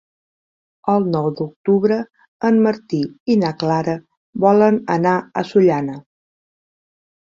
[0.93, 1.97] El nou d'octubre
[2.49, 3.01] en Martí
[3.33, 3.95] i na Clara
[4.47, 6.01] volen anar a Sollana.